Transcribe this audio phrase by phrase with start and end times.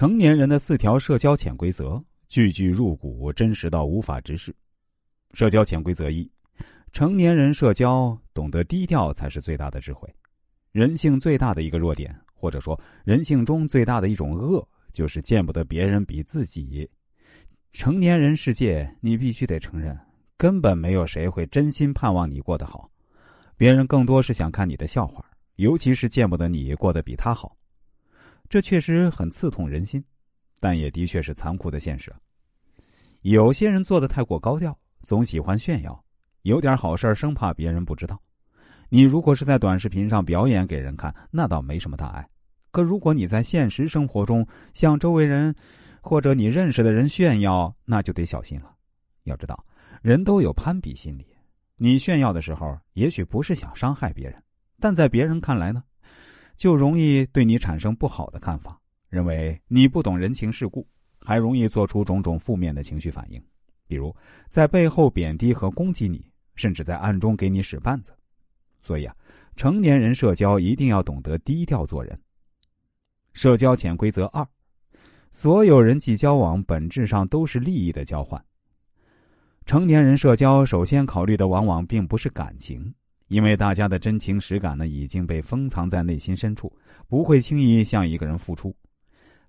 [0.00, 4.50] 成年人的四条社交潜规则，句句入骨，真实到无法直视。
[5.34, 6.26] 社交潜规则一：
[6.90, 10.08] 成年人社交懂得低调才是最大的智慧。
[10.72, 16.88] 人性最大的一个弱点，或者说人性中最大的一种恶，就是见不得别人比自己。
[17.74, 19.94] 成年人世界，你必须得承认，
[20.38, 22.90] 根本没有谁会真心盼望你过得好，
[23.54, 25.22] 别人更多是想看你的笑话，
[25.56, 27.54] 尤其是见不得你过得比他好。
[28.50, 30.04] 这确实很刺痛人心，
[30.58, 32.12] 但也的确是残酷的现实。
[33.20, 36.04] 有些人做的太过高调，总喜欢炫耀，
[36.42, 38.20] 有点好事生怕别人不知道。
[38.88, 42.28] 你如果是在短视频上表演给人看，那倒没什么大碍。
[42.72, 45.54] 可如果你在现实生活中向周围人
[46.00, 48.74] 或者你认识的人炫耀，那就得小心了。
[49.22, 49.64] 要知道，
[50.02, 51.24] 人都有攀比心理。
[51.76, 54.42] 你炫耀的时候，也许不是想伤害别人，
[54.80, 55.84] 但在别人看来呢？
[56.60, 58.78] 就容易对你产生不好的看法，
[59.08, 60.86] 认为你不懂人情世故，
[61.18, 63.42] 还容易做出种种负面的情绪反应，
[63.86, 64.14] 比如
[64.50, 66.22] 在背后贬低和攻击你，
[66.56, 68.12] 甚至在暗中给你使绊子。
[68.82, 69.16] 所以啊，
[69.56, 72.20] 成年人社交一定要懂得低调做人。
[73.32, 74.46] 社交潜规则二：
[75.30, 78.38] 所有人际交往本质上都是利益的交换。
[79.64, 82.92] 成年人社交首先考虑的往往并不是感情。
[83.30, 86.70] 因为大家的真情实感呢已经被封藏在内心深处，
[87.06, 88.74] 不会轻易向一个人付出。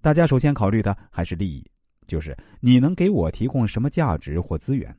[0.00, 1.64] 大家首先考虑的还是利益，
[2.08, 4.92] 就是你能给我提供什么价值或资源，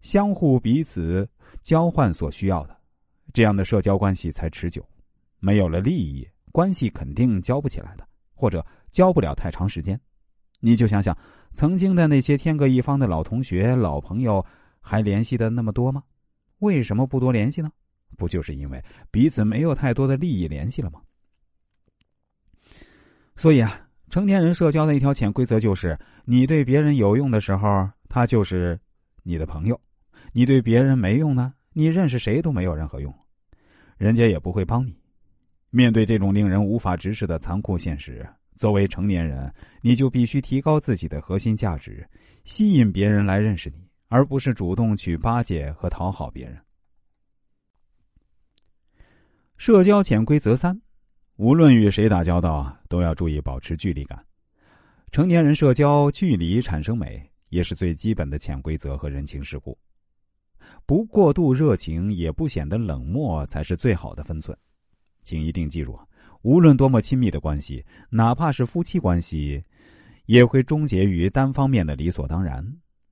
[0.00, 1.28] 相互彼此
[1.60, 2.76] 交换所需要的，
[3.32, 4.86] 这样的社交关系才持久。
[5.40, 10.00] 没有了利益，关系肯定交不起来的，或者交不了太长时间。
[10.60, 11.18] 你就想想，
[11.56, 14.46] 曾经的那些天各一方的老同学、老朋友，
[14.80, 16.04] 还联系的那么多吗？
[16.60, 17.72] 为什么不多联系呢？
[18.14, 21.00] 不就是因为彼此没有太多的利益联系了吗？
[23.36, 28.78] 所以啊，成年人社交的一条潜规则就是：你对别人有用的时候，他就是
[29.22, 29.74] 你的朋友；
[30.32, 33.12] 你对别人没用呢，你认识谁都没有任何用，
[33.98, 34.96] 人家也不会帮你。
[35.70, 38.24] 面对这种令人无法直视的残酷现实，
[38.56, 42.08] 作为成年人，你就必须提高自己的核心价值，
[42.44, 46.56] 吸引别人来认识你，而不是主动去巴结和讨好别人。
[49.66, 50.78] 社交潜规则三：
[51.36, 54.22] 无论与谁打交道，都要注意保持距离感。
[55.10, 59.74] 成年人社交，距离产生美，也是最基本的潜规则和人情世故。
[60.84, 64.54] 不过度热情，也不显得冷漠，才是最好的分寸。
[65.22, 65.98] 请一定记住，
[66.42, 69.64] 无论多么亲密的关系，哪怕是夫妻关系，
[70.26, 72.62] 也会终结于单方面的理所当然。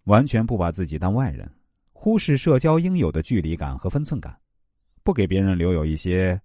[0.04, 1.50] 完全不把自己当外人，
[1.94, 4.38] 忽视社交应有的距离感和分寸感。
[5.04, 6.40] 不给别人留有一些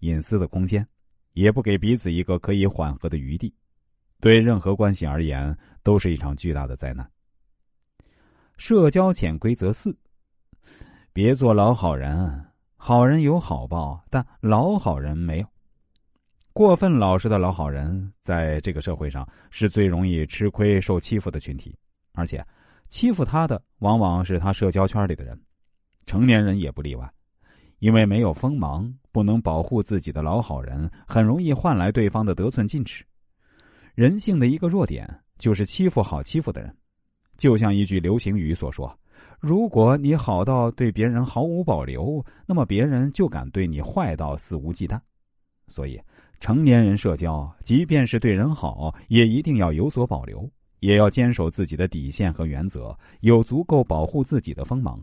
[0.00, 0.86] 隐私的空间，
[1.32, 3.54] 也不给彼此一个可以缓和的余地，
[4.20, 7.08] 对任何关系而言都是一场巨大的灾难。
[8.56, 9.96] 社交潜规则四：
[11.12, 12.44] 别做老好人，
[12.76, 15.46] 好人有好报，但老好人没有。
[16.52, 21.74] 过分老实的老好人，在这个社会上是最容易吃亏、受欺负的群体，
[22.12, 22.44] 而且
[22.88, 25.40] 欺负他的往往是他社交圈里的人，
[26.06, 27.08] 成年人也不例外。
[27.80, 33.04] 因为没有锋芒，不能保护自己的老好人，很容易换来对方的得寸进尺。
[33.94, 35.08] 人性的一个弱点
[35.38, 36.74] 就是欺负好欺负的人，
[37.36, 38.96] 就像一句流行语所说
[39.40, 45.00] ：“如果你好到对别人毫无保留，那么别人就敢对你坏到肆无忌惮。”
[45.66, 46.00] 所以，
[46.38, 55.02] 成年人社交，即便是对人好，也一定要有所保留，也要坚守自己的底线和原则，有足够保护自己的锋芒。